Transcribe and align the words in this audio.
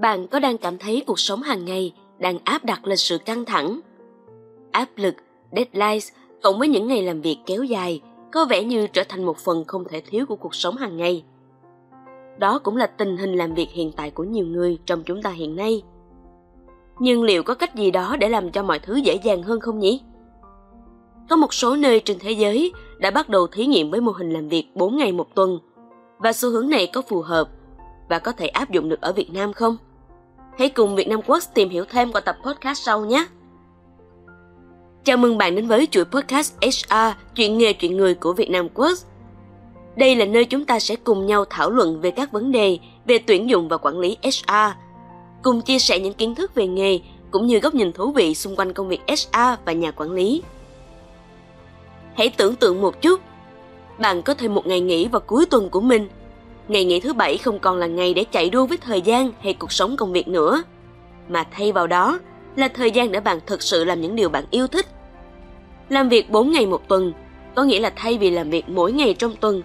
bạn 0.00 0.28
có 0.28 0.38
đang 0.38 0.58
cảm 0.58 0.78
thấy 0.78 1.02
cuộc 1.06 1.18
sống 1.18 1.42
hàng 1.42 1.64
ngày 1.64 1.92
đang 2.18 2.38
áp 2.44 2.64
đặt 2.64 2.86
lên 2.86 2.96
sự 2.96 3.18
căng 3.18 3.44
thẳng? 3.44 3.80
Áp 4.70 4.88
lực, 4.96 5.14
deadlines 5.56 6.08
cộng 6.42 6.58
với 6.58 6.68
những 6.68 6.88
ngày 6.88 7.02
làm 7.02 7.20
việc 7.20 7.38
kéo 7.46 7.62
dài 7.62 8.00
có 8.32 8.44
vẻ 8.44 8.64
như 8.64 8.86
trở 8.86 9.02
thành 9.08 9.24
một 9.24 9.36
phần 9.38 9.64
không 9.64 9.84
thể 9.84 10.00
thiếu 10.00 10.26
của 10.26 10.36
cuộc 10.36 10.54
sống 10.54 10.76
hàng 10.76 10.96
ngày. 10.96 11.24
Đó 12.38 12.58
cũng 12.58 12.76
là 12.76 12.86
tình 12.86 13.16
hình 13.16 13.34
làm 13.34 13.54
việc 13.54 13.68
hiện 13.70 13.92
tại 13.96 14.10
của 14.10 14.24
nhiều 14.24 14.46
người 14.46 14.78
trong 14.86 15.02
chúng 15.02 15.22
ta 15.22 15.30
hiện 15.30 15.56
nay. 15.56 15.82
Nhưng 16.98 17.22
liệu 17.22 17.42
có 17.42 17.54
cách 17.54 17.74
gì 17.74 17.90
đó 17.90 18.16
để 18.16 18.28
làm 18.28 18.50
cho 18.50 18.62
mọi 18.62 18.78
thứ 18.78 18.96
dễ 18.96 19.14
dàng 19.14 19.42
hơn 19.42 19.60
không 19.60 19.78
nhỉ? 19.78 20.00
Có 21.30 21.36
một 21.36 21.54
số 21.54 21.76
nơi 21.76 22.00
trên 22.00 22.18
thế 22.20 22.30
giới 22.30 22.72
đã 22.98 23.10
bắt 23.10 23.28
đầu 23.28 23.46
thí 23.46 23.66
nghiệm 23.66 23.90
với 23.90 24.00
mô 24.00 24.12
hình 24.12 24.30
làm 24.30 24.48
việc 24.48 24.66
4 24.74 24.96
ngày 24.96 25.12
một 25.12 25.34
tuần 25.34 25.58
và 26.18 26.32
xu 26.32 26.50
hướng 26.50 26.70
này 26.70 26.90
có 26.92 27.02
phù 27.02 27.20
hợp 27.20 27.48
và 28.08 28.18
có 28.18 28.32
thể 28.32 28.46
áp 28.46 28.70
dụng 28.70 28.88
được 28.88 29.00
ở 29.00 29.12
Việt 29.12 29.32
Nam 29.32 29.52
không? 29.52 29.76
Hãy 30.60 30.68
cùng 30.68 30.96
Việt 30.96 31.08
Nam 31.08 31.20
Quốc 31.26 31.42
tìm 31.54 31.68
hiểu 31.68 31.84
thêm 31.84 32.12
qua 32.12 32.20
tập 32.20 32.36
podcast 32.44 32.82
sau 32.82 33.04
nhé! 33.04 33.26
Chào 35.04 35.16
mừng 35.16 35.38
bạn 35.38 35.54
đến 35.54 35.66
với 35.66 35.88
chuỗi 35.90 36.04
podcast 36.04 36.54
HR 36.62 36.94
Chuyện 37.34 37.58
nghề 37.58 37.72
chuyện 37.72 37.96
người 37.96 38.14
của 38.14 38.32
Việt 38.32 38.50
Nam 38.50 38.68
Quốc. 38.74 38.98
Đây 39.96 40.16
là 40.16 40.24
nơi 40.24 40.44
chúng 40.44 40.64
ta 40.64 40.78
sẽ 40.78 40.96
cùng 40.96 41.26
nhau 41.26 41.44
thảo 41.50 41.70
luận 41.70 42.00
về 42.00 42.10
các 42.10 42.32
vấn 42.32 42.52
đề 42.52 42.78
về 43.06 43.18
tuyển 43.18 43.50
dụng 43.50 43.68
và 43.68 43.76
quản 43.76 43.98
lý 43.98 44.16
HR, 44.22 44.76
cùng 45.42 45.60
chia 45.60 45.78
sẻ 45.78 46.00
những 46.00 46.14
kiến 46.14 46.34
thức 46.34 46.54
về 46.54 46.66
nghề 46.66 47.00
cũng 47.30 47.46
như 47.46 47.58
góc 47.58 47.74
nhìn 47.74 47.92
thú 47.92 48.12
vị 48.12 48.34
xung 48.34 48.56
quanh 48.56 48.72
công 48.72 48.88
việc 48.88 49.00
HR 49.08 49.64
và 49.64 49.72
nhà 49.72 49.90
quản 49.90 50.12
lý. 50.12 50.42
Hãy 52.16 52.32
tưởng 52.36 52.56
tượng 52.56 52.80
một 52.80 53.02
chút, 53.02 53.20
bạn 53.98 54.22
có 54.22 54.34
thêm 54.34 54.54
một 54.54 54.66
ngày 54.66 54.80
nghỉ 54.80 55.08
vào 55.08 55.20
cuối 55.20 55.46
tuần 55.46 55.70
của 55.70 55.80
mình. 55.80 56.08
Ngày 56.70 56.84
nghỉ 56.84 57.00
thứ 57.00 57.12
bảy 57.12 57.38
không 57.38 57.58
còn 57.58 57.76
là 57.76 57.86
ngày 57.86 58.14
để 58.14 58.24
chạy 58.24 58.50
đua 58.50 58.66
với 58.66 58.78
thời 58.78 59.00
gian 59.00 59.30
hay 59.40 59.54
cuộc 59.54 59.72
sống 59.72 59.96
công 59.96 60.12
việc 60.12 60.28
nữa, 60.28 60.62
mà 61.28 61.44
thay 61.50 61.72
vào 61.72 61.86
đó 61.86 62.18
là 62.56 62.68
thời 62.68 62.90
gian 62.90 63.12
để 63.12 63.20
bạn 63.20 63.38
thực 63.46 63.62
sự 63.62 63.84
làm 63.84 64.00
những 64.00 64.16
điều 64.16 64.28
bạn 64.28 64.44
yêu 64.50 64.66
thích. 64.66 64.86
Làm 65.88 66.08
việc 66.08 66.30
4 66.30 66.52
ngày 66.52 66.66
một 66.66 66.88
tuần, 66.88 67.12
có 67.54 67.62
nghĩa 67.62 67.80
là 67.80 67.92
thay 67.96 68.18
vì 68.18 68.30
làm 68.30 68.50
việc 68.50 68.68
mỗi 68.68 68.92
ngày 68.92 69.14
trong 69.14 69.36
tuần, 69.36 69.62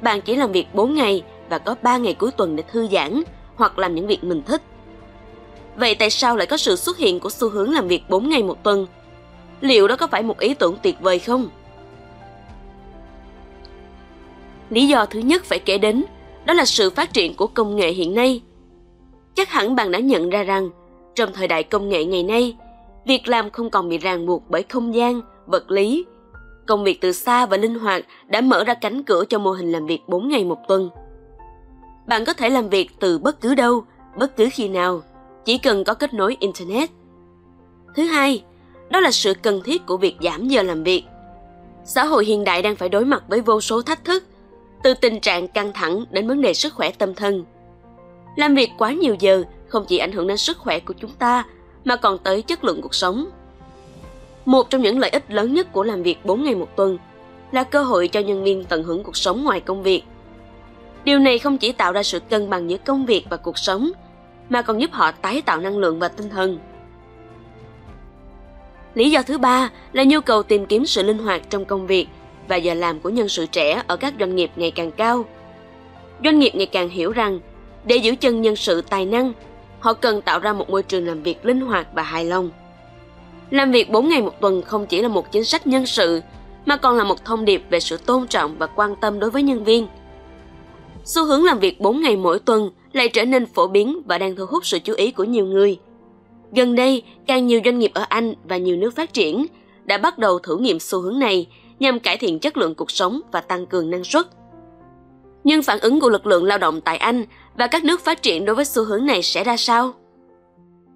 bạn 0.00 0.20
chỉ 0.20 0.36
làm 0.36 0.52
việc 0.52 0.66
4 0.74 0.94
ngày 0.94 1.22
và 1.48 1.58
có 1.58 1.74
3 1.82 1.96
ngày 1.96 2.14
cuối 2.14 2.30
tuần 2.30 2.56
để 2.56 2.62
thư 2.72 2.88
giãn 2.92 3.22
hoặc 3.56 3.78
làm 3.78 3.94
những 3.94 4.06
việc 4.06 4.24
mình 4.24 4.42
thích. 4.42 4.62
Vậy 5.76 5.94
tại 5.94 6.10
sao 6.10 6.36
lại 6.36 6.46
có 6.46 6.56
sự 6.56 6.76
xuất 6.76 6.98
hiện 6.98 7.20
của 7.20 7.30
xu 7.30 7.48
hướng 7.48 7.72
làm 7.72 7.88
việc 7.88 8.02
4 8.08 8.28
ngày 8.28 8.42
một 8.42 8.62
tuần? 8.62 8.86
Liệu 9.60 9.88
đó 9.88 9.96
có 9.96 10.06
phải 10.06 10.22
một 10.22 10.38
ý 10.38 10.54
tưởng 10.54 10.76
tuyệt 10.82 10.96
vời 11.00 11.18
không? 11.18 11.48
Lý 14.70 14.86
do 14.86 15.06
thứ 15.06 15.20
nhất 15.20 15.44
phải 15.44 15.58
kể 15.58 15.78
đến 15.78 16.04
đó 16.46 16.54
là 16.54 16.64
sự 16.64 16.90
phát 16.90 17.12
triển 17.12 17.34
của 17.34 17.46
công 17.46 17.76
nghệ 17.76 17.92
hiện 17.92 18.14
nay. 18.14 18.42
Chắc 19.34 19.50
hẳn 19.50 19.76
bạn 19.76 19.90
đã 19.90 19.98
nhận 19.98 20.30
ra 20.30 20.42
rằng 20.42 20.70
trong 21.14 21.30
thời 21.32 21.48
đại 21.48 21.62
công 21.62 21.88
nghệ 21.88 22.04
ngày 22.04 22.22
nay, 22.22 22.56
việc 23.06 23.28
làm 23.28 23.50
không 23.50 23.70
còn 23.70 23.88
bị 23.88 23.98
ràng 23.98 24.26
buộc 24.26 24.42
bởi 24.48 24.62
không 24.62 24.94
gian, 24.94 25.20
vật 25.46 25.70
lý. 25.70 26.04
Công 26.66 26.84
việc 26.84 27.00
từ 27.00 27.12
xa 27.12 27.46
và 27.46 27.56
linh 27.56 27.78
hoạt 27.78 28.04
đã 28.26 28.40
mở 28.40 28.64
ra 28.64 28.74
cánh 28.74 29.02
cửa 29.02 29.24
cho 29.28 29.38
mô 29.38 29.50
hình 29.50 29.72
làm 29.72 29.86
việc 29.86 30.00
4 30.06 30.28
ngày 30.28 30.44
một 30.44 30.58
tuần. 30.68 30.90
Bạn 32.06 32.24
có 32.24 32.32
thể 32.32 32.50
làm 32.50 32.68
việc 32.68 32.90
từ 33.00 33.18
bất 33.18 33.40
cứ 33.40 33.54
đâu, 33.54 33.84
bất 34.18 34.36
cứ 34.36 34.48
khi 34.52 34.68
nào, 34.68 35.02
chỉ 35.44 35.58
cần 35.58 35.84
có 35.84 35.94
kết 35.94 36.14
nối 36.14 36.36
Internet. 36.40 36.90
Thứ 37.94 38.02
hai, 38.02 38.42
đó 38.90 39.00
là 39.00 39.10
sự 39.10 39.34
cần 39.42 39.62
thiết 39.64 39.86
của 39.86 39.96
việc 39.96 40.16
giảm 40.22 40.48
giờ 40.48 40.62
làm 40.62 40.82
việc. 40.82 41.04
Xã 41.84 42.04
hội 42.04 42.24
hiện 42.24 42.44
đại 42.44 42.62
đang 42.62 42.76
phải 42.76 42.88
đối 42.88 43.04
mặt 43.04 43.24
với 43.28 43.40
vô 43.40 43.60
số 43.60 43.82
thách 43.82 44.04
thức, 44.04 44.24
từ 44.82 44.94
tình 44.94 45.20
trạng 45.20 45.48
căng 45.48 45.72
thẳng 45.72 46.04
đến 46.10 46.28
vấn 46.28 46.40
đề 46.40 46.54
sức 46.54 46.74
khỏe 46.74 46.90
tâm 46.98 47.14
thần. 47.14 47.44
Làm 48.36 48.54
việc 48.54 48.70
quá 48.78 48.92
nhiều 48.92 49.16
giờ 49.18 49.44
không 49.68 49.84
chỉ 49.88 49.98
ảnh 49.98 50.12
hưởng 50.12 50.26
đến 50.26 50.36
sức 50.36 50.58
khỏe 50.58 50.80
của 50.80 50.94
chúng 50.98 51.10
ta 51.10 51.44
mà 51.84 51.96
còn 51.96 52.18
tới 52.18 52.42
chất 52.42 52.64
lượng 52.64 52.82
cuộc 52.82 52.94
sống. 52.94 53.26
Một 54.44 54.70
trong 54.70 54.82
những 54.82 54.98
lợi 54.98 55.10
ích 55.10 55.30
lớn 55.30 55.54
nhất 55.54 55.72
của 55.72 55.82
làm 55.82 56.02
việc 56.02 56.24
4 56.24 56.44
ngày 56.44 56.54
một 56.54 56.76
tuần 56.76 56.98
là 57.52 57.64
cơ 57.64 57.82
hội 57.82 58.08
cho 58.08 58.20
nhân 58.20 58.44
viên 58.44 58.64
tận 58.64 58.82
hưởng 58.82 59.02
cuộc 59.02 59.16
sống 59.16 59.44
ngoài 59.44 59.60
công 59.60 59.82
việc. 59.82 60.02
Điều 61.04 61.18
này 61.18 61.38
không 61.38 61.58
chỉ 61.58 61.72
tạo 61.72 61.92
ra 61.92 62.02
sự 62.02 62.20
cân 62.20 62.50
bằng 62.50 62.70
giữa 62.70 62.76
công 62.76 63.06
việc 63.06 63.26
và 63.30 63.36
cuộc 63.36 63.58
sống, 63.58 63.90
mà 64.48 64.62
còn 64.62 64.80
giúp 64.80 64.90
họ 64.92 65.12
tái 65.12 65.42
tạo 65.42 65.60
năng 65.60 65.78
lượng 65.78 65.98
và 65.98 66.08
tinh 66.08 66.30
thần. 66.30 66.58
Lý 68.94 69.10
do 69.10 69.22
thứ 69.22 69.38
ba 69.38 69.70
là 69.92 70.04
nhu 70.04 70.20
cầu 70.20 70.42
tìm 70.42 70.66
kiếm 70.66 70.86
sự 70.86 71.02
linh 71.02 71.18
hoạt 71.18 71.50
trong 71.50 71.64
công 71.64 71.86
việc 71.86 72.08
và 72.48 72.56
giờ 72.56 72.74
làm 72.74 73.00
của 73.00 73.08
nhân 73.08 73.28
sự 73.28 73.46
trẻ 73.46 73.82
ở 73.86 73.96
các 73.96 74.14
doanh 74.20 74.36
nghiệp 74.36 74.50
ngày 74.56 74.70
càng 74.70 74.90
cao. 74.90 75.24
Doanh 76.24 76.38
nghiệp 76.38 76.52
ngày 76.54 76.66
càng 76.66 76.88
hiểu 76.88 77.12
rằng 77.12 77.40
để 77.84 77.96
giữ 77.96 78.14
chân 78.20 78.42
nhân 78.42 78.56
sự 78.56 78.80
tài 78.80 79.06
năng, 79.06 79.32
họ 79.80 79.92
cần 79.92 80.22
tạo 80.22 80.38
ra 80.38 80.52
một 80.52 80.70
môi 80.70 80.82
trường 80.82 81.06
làm 81.06 81.22
việc 81.22 81.46
linh 81.46 81.60
hoạt 81.60 81.88
và 81.94 82.02
hài 82.02 82.24
lòng. 82.24 82.50
Làm 83.50 83.72
việc 83.72 83.90
4 83.90 84.08
ngày 84.08 84.22
một 84.22 84.40
tuần 84.40 84.62
không 84.62 84.86
chỉ 84.86 85.02
là 85.02 85.08
một 85.08 85.32
chính 85.32 85.44
sách 85.44 85.66
nhân 85.66 85.86
sự, 85.86 86.20
mà 86.66 86.76
còn 86.76 86.96
là 86.96 87.04
một 87.04 87.24
thông 87.24 87.44
điệp 87.44 87.62
về 87.70 87.80
sự 87.80 87.96
tôn 87.96 88.26
trọng 88.26 88.58
và 88.58 88.66
quan 88.66 88.94
tâm 89.00 89.20
đối 89.20 89.30
với 89.30 89.42
nhân 89.42 89.64
viên. 89.64 89.86
Xu 91.04 91.24
hướng 91.24 91.44
làm 91.44 91.58
việc 91.58 91.80
4 91.80 92.00
ngày 92.00 92.16
mỗi 92.16 92.38
tuần 92.38 92.70
lại 92.92 93.08
trở 93.08 93.24
nên 93.24 93.46
phổ 93.46 93.66
biến 93.66 94.02
và 94.06 94.18
đang 94.18 94.36
thu 94.36 94.46
hút 94.46 94.66
sự 94.66 94.78
chú 94.78 94.94
ý 94.94 95.10
của 95.10 95.24
nhiều 95.24 95.46
người. 95.46 95.78
Gần 96.52 96.74
đây, 96.74 97.02
càng 97.26 97.46
nhiều 97.46 97.60
doanh 97.64 97.78
nghiệp 97.78 97.90
ở 97.94 98.04
Anh 98.08 98.34
và 98.44 98.56
nhiều 98.56 98.76
nước 98.76 98.96
phát 98.96 99.12
triển 99.12 99.46
đã 99.84 99.98
bắt 99.98 100.18
đầu 100.18 100.38
thử 100.38 100.56
nghiệm 100.56 100.78
xu 100.78 101.00
hướng 101.00 101.18
này 101.18 101.46
nhằm 101.78 102.00
cải 102.00 102.16
thiện 102.16 102.38
chất 102.38 102.56
lượng 102.56 102.74
cuộc 102.74 102.90
sống 102.90 103.20
và 103.32 103.40
tăng 103.40 103.66
cường 103.66 103.90
năng 103.90 104.04
suất. 104.04 104.26
Nhưng 105.44 105.62
phản 105.62 105.80
ứng 105.80 106.00
của 106.00 106.10
lực 106.10 106.26
lượng 106.26 106.44
lao 106.44 106.58
động 106.58 106.80
tại 106.80 106.96
Anh 106.96 107.24
và 107.56 107.66
các 107.66 107.84
nước 107.84 108.00
phát 108.00 108.22
triển 108.22 108.44
đối 108.44 108.56
với 108.56 108.64
xu 108.64 108.84
hướng 108.84 109.06
này 109.06 109.22
sẽ 109.22 109.44
ra 109.44 109.56
sao? 109.56 109.92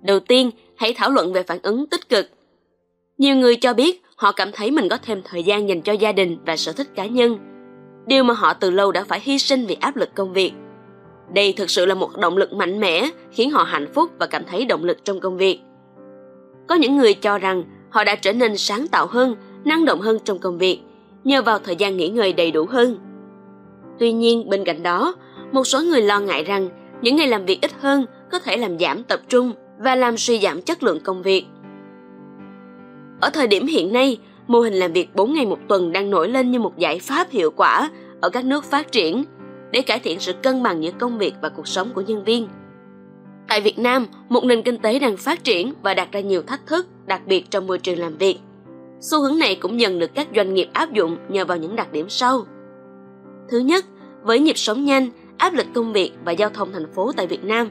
Đầu 0.02 0.20
tiên, 0.20 0.50
hãy 0.76 0.94
thảo 0.96 1.10
luận 1.10 1.32
về 1.32 1.42
phản 1.42 1.58
ứng 1.62 1.86
tích 1.86 2.08
cực. 2.08 2.26
Nhiều 3.18 3.36
người 3.36 3.56
cho 3.56 3.74
biết 3.74 4.02
họ 4.16 4.32
cảm 4.32 4.50
thấy 4.52 4.70
mình 4.70 4.88
có 4.88 4.98
thêm 5.02 5.22
thời 5.24 5.42
gian 5.42 5.68
dành 5.68 5.82
cho 5.82 5.92
gia 5.92 6.12
đình 6.12 6.38
và 6.46 6.56
sở 6.56 6.72
thích 6.72 6.88
cá 6.94 7.06
nhân, 7.06 7.38
điều 8.06 8.24
mà 8.24 8.34
họ 8.34 8.54
từ 8.54 8.70
lâu 8.70 8.92
đã 8.92 9.04
phải 9.04 9.20
hy 9.22 9.38
sinh 9.38 9.66
vì 9.66 9.76
áp 9.80 9.96
lực 9.96 10.14
công 10.14 10.32
việc. 10.32 10.52
Đây 11.34 11.54
thực 11.56 11.70
sự 11.70 11.86
là 11.86 11.94
một 11.94 12.16
động 12.16 12.36
lực 12.36 12.52
mạnh 12.52 12.80
mẽ 12.80 13.10
khiến 13.30 13.50
họ 13.50 13.62
hạnh 13.62 13.92
phúc 13.94 14.10
và 14.18 14.26
cảm 14.26 14.44
thấy 14.44 14.64
động 14.64 14.84
lực 14.84 15.04
trong 15.04 15.20
công 15.20 15.36
việc. 15.36 15.60
Có 16.68 16.74
những 16.74 16.96
người 16.96 17.14
cho 17.14 17.38
rằng 17.38 17.64
họ 17.90 18.04
đã 18.04 18.14
trở 18.14 18.32
nên 18.32 18.56
sáng 18.56 18.88
tạo 18.88 19.06
hơn, 19.06 19.36
năng 19.64 19.84
động 19.84 20.00
hơn 20.00 20.18
trong 20.24 20.38
công 20.38 20.58
việc 20.58 20.80
nhờ 21.24 21.42
vào 21.42 21.58
thời 21.58 21.76
gian 21.76 21.96
nghỉ 21.96 22.08
ngơi 22.08 22.32
đầy 22.32 22.50
đủ 22.50 22.66
hơn. 22.68 22.98
Tuy 23.98 24.12
nhiên, 24.12 24.48
bên 24.48 24.64
cạnh 24.64 24.82
đó, 24.82 25.14
một 25.52 25.64
số 25.64 25.80
người 25.80 26.02
lo 26.02 26.20
ngại 26.20 26.44
rằng 26.44 26.68
những 27.02 27.16
ngày 27.16 27.28
làm 27.28 27.46
việc 27.46 27.58
ít 27.62 27.70
hơn 27.80 28.06
có 28.32 28.38
thể 28.38 28.56
làm 28.56 28.78
giảm 28.78 29.02
tập 29.02 29.20
trung 29.28 29.52
và 29.78 29.94
làm 29.94 30.16
suy 30.16 30.38
giảm 30.40 30.62
chất 30.62 30.82
lượng 30.82 31.00
công 31.00 31.22
việc. 31.22 31.44
Ở 33.20 33.30
thời 33.30 33.46
điểm 33.46 33.66
hiện 33.66 33.92
nay, 33.92 34.18
mô 34.46 34.60
hình 34.60 34.74
làm 34.74 34.92
việc 34.92 35.14
4 35.14 35.34
ngày 35.34 35.46
một 35.46 35.58
tuần 35.68 35.92
đang 35.92 36.10
nổi 36.10 36.28
lên 36.28 36.50
như 36.50 36.58
một 36.58 36.78
giải 36.78 36.98
pháp 36.98 37.30
hiệu 37.30 37.50
quả 37.50 37.90
ở 38.20 38.30
các 38.30 38.44
nước 38.44 38.64
phát 38.64 38.92
triển 38.92 39.24
để 39.70 39.82
cải 39.82 39.98
thiện 39.98 40.20
sự 40.20 40.32
cân 40.32 40.62
bằng 40.62 40.82
giữa 40.82 40.90
công 40.98 41.18
việc 41.18 41.34
và 41.42 41.48
cuộc 41.48 41.68
sống 41.68 41.90
của 41.94 42.00
nhân 42.00 42.24
viên. 42.24 42.48
Tại 43.48 43.60
Việt 43.60 43.78
Nam, 43.78 44.06
một 44.28 44.44
nền 44.44 44.62
kinh 44.62 44.78
tế 44.78 44.98
đang 44.98 45.16
phát 45.16 45.44
triển 45.44 45.72
và 45.82 45.94
đặt 45.94 46.12
ra 46.12 46.20
nhiều 46.20 46.42
thách 46.42 46.66
thức, 46.66 46.86
đặc 47.06 47.22
biệt 47.26 47.50
trong 47.50 47.66
môi 47.66 47.78
trường 47.78 47.98
làm 47.98 48.16
việc. 48.16 48.38
Xu 49.00 49.20
hướng 49.22 49.38
này 49.38 49.54
cũng 49.54 49.80
dần 49.80 49.98
được 49.98 50.14
các 50.14 50.28
doanh 50.36 50.54
nghiệp 50.54 50.68
áp 50.72 50.92
dụng 50.92 51.16
nhờ 51.28 51.44
vào 51.44 51.58
những 51.58 51.76
đặc 51.76 51.92
điểm 51.92 52.08
sau. 52.08 52.44
Thứ 53.48 53.58
nhất, 53.58 53.84
với 54.22 54.38
nhịp 54.38 54.58
sống 54.58 54.84
nhanh, 54.84 55.10
áp 55.38 55.54
lực 55.54 55.66
công 55.74 55.92
việc 55.92 56.12
và 56.24 56.32
giao 56.32 56.50
thông 56.50 56.72
thành 56.72 56.92
phố 56.94 57.12
tại 57.12 57.26
Việt 57.26 57.44
Nam, 57.44 57.68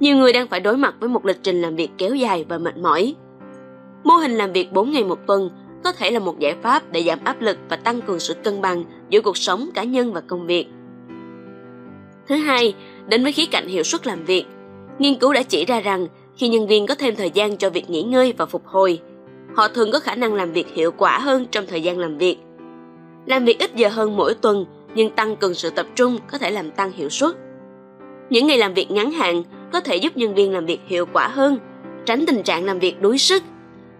nhiều 0.00 0.16
người 0.16 0.32
đang 0.32 0.48
phải 0.48 0.60
đối 0.60 0.76
mặt 0.76 0.94
với 1.00 1.08
một 1.08 1.24
lịch 1.24 1.42
trình 1.42 1.62
làm 1.62 1.76
việc 1.76 1.90
kéo 1.98 2.14
dài 2.14 2.46
và 2.48 2.58
mệt 2.58 2.76
mỏi. 2.76 3.14
Mô 4.04 4.14
hình 4.14 4.32
làm 4.32 4.52
việc 4.52 4.72
4 4.72 4.90
ngày 4.90 5.04
một 5.04 5.18
tuần 5.26 5.50
có 5.84 5.92
thể 5.92 6.10
là 6.10 6.18
một 6.18 6.38
giải 6.38 6.54
pháp 6.62 6.92
để 6.92 7.02
giảm 7.02 7.18
áp 7.24 7.40
lực 7.40 7.58
và 7.68 7.76
tăng 7.76 8.00
cường 8.00 8.20
sự 8.20 8.34
cân 8.34 8.60
bằng 8.60 8.84
giữa 9.10 9.20
cuộc 9.20 9.36
sống 9.36 9.68
cá 9.74 9.84
nhân 9.84 10.12
và 10.12 10.20
công 10.20 10.46
việc. 10.46 10.66
Thứ 12.28 12.34
hai, 12.34 12.74
đến 13.08 13.22
với 13.22 13.32
khía 13.32 13.46
cạnh 13.46 13.68
hiệu 13.68 13.82
suất 13.82 14.06
làm 14.06 14.24
việc. 14.24 14.44
Nghiên 14.98 15.18
cứu 15.18 15.32
đã 15.32 15.42
chỉ 15.42 15.64
ra 15.64 15.80
rằng 15.80 16.06
khi 16.36 16.48
nhân 16.48 16.66
viên 16.66 16.86
có 16.86 16.94
thêm 16.94 17.16
thời 17.16 17.30
gian 17.30 17.56
cho 17.56 17.70
việc 17.70 17.90
nghỉ 17.90 18.02
ngơi 18.02 18.34
và 18.36 18.46
phục 18.46 18.66
hồi, 18.66 19.00
họ 19.54 19.68
thường 19.68 19.90
có 19.92 20.00
khả 20.00 20.14
năng 20.14 20.34
làm 20.34 20.52
việc 20.52 20.74
hiệu 20.74 20.92
quả 20.92 21.18
hơn 21.18 21.46
trong 21.50 21.66
thời 21.66 21.82
gian 21.82 21.98
làm 21.98 22.18
việc. 22.18 22.36
Làm 23.26 23.44
việc 23.44 23.58
ít 23.58 23.74
giờ 23.74 23.88
hơn 23.88 24.16
mỗi 24.16 24.34
tuần 24.34 24.66
nhưng 24.94 25.10
tăng 25.10 25.36
cường 25.36 25.54
sự 25.54 25.70
tập 25.70 25.86
trung 25.94 26.18
có 26.32 26.38
thể 26.38 26.50
làm 26.50 26.70
tăng 26.70 26.92
hiệu 26.92 27.08
suất. 27.08 27.36
Những 28.30 28.46
ngày 28.46 28.58
làm 28.58 28.74
việc 28.74 28.90
ngắn 28.90 29.10
hạn 29.10 29.42
có 29.72 29.80
thể 29.80 29.96
giúp 29.96 30.16
nhân 30.16 30.34
viên 30.34 30.52
làm 30.52 30.66
việc 30.66 30.80
hiệu 30.86 31.06
quả 31.12 31.28
hơn, 31.28 31.58
tránh 32.04 32.26
tình 32.26 32.42
trạng 32.42 32.64
làm 32.64 32.78
việc 32.78 33.02
đuối 33.02 33.18
sức. 33.18 33.42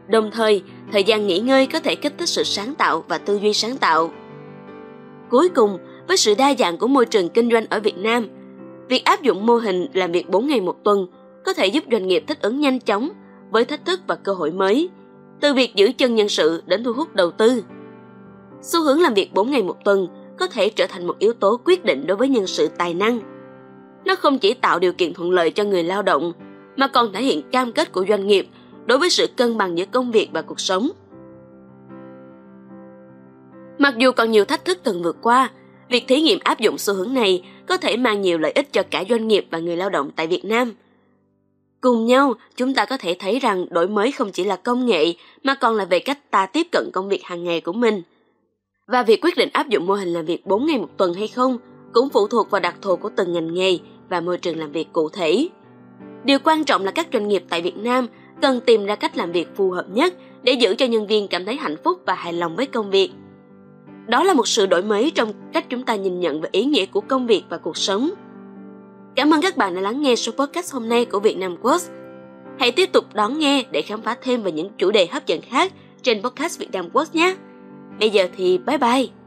Đồng 0.08 0.30
thời, 0.30 0.62
thời 0.92 1.04
gian 1.04 1.26
nghỉ 1.26 1.38
ngơi 1.38 1.66
có 1.66 1.80
thể 1.80 1.94
kích 1.94 2.12
thích 2.18 2.28
sự 2.28 2.42
sáng 2.42 2.74
tạo 2.74 3.04
và 3.08 3.18
tư 3.18 3.38
duy 3.42 3.52
sáng 3.52 3.76
tạo. 3.76 4.10
Cuối 5.30 5.48
cùng, 5.48 5.78
với 6.08 6.16
sự 6.16 6.34
đa 6.38 6.54
dạng 6.58 6.78
của 6.78 6.86
môi 6.86 7.06
trường 7.06 7.28
kinh 7.28 7.50
doanh 7.50 7.66
ở 7.70 7.80
Việt 7.80 7.98
Nam, 7.98 8.28
việc 8.88 9.04
áp 9.04 9.22
dụng 9.22 9.46
mô 9.46 9.56
hình 9.56 9.86
làm 9.92 10.12
việc 10.12 10.28
4 10.28 10.46
ngày 10.46 10.60
một 10.60 10.84
tuần 10.84 11.06
có 11.44 11.52
thể 11.52 11.66
giúp 11.66 11.84
doanh 11.90 12.08
nghiệp 12.08 12.24
thích 12.26 12.42
ứng 12.42 12.60
nhanh 12.60 12.80
chóng 12.80 13.08
với 13.50 13.64
thách 13.64 13.84
thức 13.84 14.00
và 14.06 14.14
cơ 14.14 14.32
hội 14.32 14.52
mới, 14.52 14.88
từ 15.44 15.54
việc 15.54 15.74
giữ 15.74 15.92
chân 15.98 16.14
nhân 16.14 16.28
sự 16.28 16.62
đến 16.66 16.84
thu 16.84 16.92
hút 16.92 17.14
đầu 17.14 17.30
tư. 17.30 17.64
Xu 18.62 18.82
hướng 18.82 19.00
làm 19.00 19.14
việc 19.14 19.34
4 19.34 19.50
ngày 19.50 19.62
một 19.62 19.84
tuần 19.84 20.08
có 20.38 20.46
thể 20.46 20.68
trở 20.68 20.86
thành 20.86 21.06
một 21.06 21.18
yếu 21.18 21.32
tố 21.32 21.60
quyết 21.64 21.84
định 21.84 22.06
đối 22.06 22.16
với 22.16 22.28
nhân 22.28 22.46
sự 22.46 22.68
tài 22.78 22.94
năng. 22.94 23.20
Nó 24.04 24.14
không 24.16 24.38
chỉ 24.38 24.54
tạo 24.54 24.78
điều 24.78 24.92
kiện 24.92 25.14
thuận 25.14 25.30
lợi 25.30 25.50
cho 25.50 25.64
người 25.64 25.82
lao 25.82 26.02
động, 26.02 26.32
mà 26.76 26.86
còn 26.86 27.12
thể 27.12 27.22
hiện 27.22 27.42
cam 27.50 27.72
kết 27.72 27.92
của 27.92 28.04
doanh 28.08 28.26
nghiệp 28.26 28.48
đối 28.86 28.98
với 28.98 29.10
sự 29.10 29.26
cân 29.36 29.58
bằng 29.58 29.78
giữa 29.78 29.84
công 29.84 30.10
việc 30.10 30.28
và 30.32 30.42
cuộc 30.42 30.60
sống. 30.60 30.90
Mặc 33.78 33.94
dù 33.98 34.12
còn 34.12 34.30
nhiều 34.30 34.44
thách 34.44 34.64
thức 34.64 34.78
cần 34.84 35.02
vượt 35.02 35.16
qua, 35.22 35.50
việc 35.90 36.04
thí 36.08 36.20
nghiệm 36.20 36.38
áp 36.44 36.60
dụng 36.60 36.78
xu 36.78 36.94
hướng 36.94 37.14
này 37.14 37.44
có 37.68 37.76
thể 37.76 37.96
mang 37.96 38.20
nhiều 38.20 38.38
lợi 38.38 38.52
ích 38.52 38.72
cho 38.72 38.82
cả 38.90 39.04
doanh 39.10 39.28
nghiệp 39.28 39.46
và 39.50 39.58
người 39.58 39.76
lao 39.76 39.90
động 39.90 40.10
tại 40.16 40.26
Việt 40.26 40.44
Nam. 40.44 40.72
Cùng 41.84 42.06
nhau, 42.06 42.34
chúng 42.56 42.74
ta 42.74 42.84
có 42.84 42.96
thể 42.96 43.16
thấy 43.18 43.38
rằng 43.38 43.66
đổi 43.70 43.88
mới 43.88 44.12
không 44.12 44.32
chỉ 44.32 44.44
là 44.44 44.56
công 44.56 44.86
nghệ 44.86 45.14
mà 45.42 45.54
còn 45.54 45.74
là 45.74 45.84
về 45.84 45.98
cách 45.98 46.30
ta 46.30 46.46
tiếp 46.46 46.66
cận 46.72 46.90
công 46.92 47.08
việc 47.08 47.24
hàng 47.24 47.44
ngày 47.44 47.60
của 47.60 47.72
mình. 47.72 48.02
Và 48.86 49.02
việc 49.02 49.24
quyết 49.24 49.36
định 49.36 49.48
áp 49.52 49.68
dụng 49.68 49.86
mô 49.86 49.94
hình 49.94 50.08
làm 50.08 50.24
việc 50.24 50.46
4 50.46 50.66
ngày 50.66 50.78
một 50.78 50.88
tuần 50.96 51.14
hay 51.14 51.28
không 51.28 51.58
cũng 51.92 52.08
phụ 52.08 52.28
thuộc 52.28 52.50
vào 52.50 52.60
đặc 52.60 52.74
thù 52.82 52.96
của 52.96 53.10
từng 53.16 53.32
ngành 53.32 53.54
nghề 53.54 53.78
và 54.08 54.20
môi 54.20 54.38
trường 54.38 54.58
làm 54.58 54.72
việc 54.72 54.92
cụ 54.92 55.08
thể. 55.08 55.48
Điều 56.24 56.38
quan 56.44 56.64
trọng 56.64 56.84
là 56.84 56.90
các 56.90 57.08
doanh 57.12 57.28
nghiệp 57.28 57.44
tại 57.48 57.62
Việt 57.62 57.76
Nam 57.76 58.06
cần 58.42 58.60
tìm 58.60 58.86
ra 58.86 58.96
cách 58.96 59.16
làm 59.16 59.32
việc 59.32 59.48
phù 59.56 59.70
hợp 59.70 59.86
nhất 59.88 60.14
để 60.42 60.52
giữ 60.52 60.74
cho 60.74 60.86
nhân 60.86 61.06
viên 61.06 61.28
cảm 61.28 61.44
thấy 61.44 61.56
hạnh 61.56 61.76
phúc 61.84 62.00
và 62.06 62.14
hài 62.14 62.32
lòng 62.32 62.56
với 62.56 62.66
công 62.66 62.90
việc. 62.90 63.10
Đó 64.06 64.24
là 64.24 64.34
một 64.34 64.48
sự 64.48 64.66
đổi 64.66 64.82
mới 64.82 65.12
trong 65.14 65.32
cách 65.52 65.66
chúng 65.68 65.82
ta 65.82 65.94
nhìn 65.94 66.20
nhận 66.20 66.40
về 66.40 66.48
ý 66.52 66.64
nghĩa 66.64 66.86
của 66.86 67.00
công 67.00 67.26
việc 67.26 67.44
và 67.48 67.58
cuộc 67.58 67.76
sống. 67.76 68.10
Cảm 69.16 69.30
ơn 69.30 69.42
các 69.42 69.56
bạn 69.56 69.74
đã 69.74 69.80
lắng 69.80 70.02
nghe 70.02 70.16
số 70.16 70.32
podcast 70.32 70.72
hôm 70.72 70.88
nay 70.88 71.04
của 71.04 71.20
Việt 71.20 71.36
Nam 71.36 71.56
Quotes. 71.56 71.90
Hãy 72.58 72.72
tiếp 72.72 72.92
tục 72.92 73.04
đón 73.14 73.38
nghe 73.38 73.64
để 73.70 73.82
khám 73.82 74.02
phá 74.02 74.16
thêm 74.22 74.42
về 74.42 74.52
những 74.52 74.70
chủ 74.78 74.90
đề 74.90 75.06
hấp 75.06 75.26
dẫn 75.26 75.40
khác 75.40 75.72
trên 76.02 76.22
podcast 76.22 76.58
Việt 76.58 76.72
Nam 76.72 76.90
Quotes 76.90 77.14
nhé. 77.14 77.34
Bây 78.00 78.10
giờ 78.10 78.28
thì 78.36 78.58
bye 78.58 78.78
bye! 78.78 79.23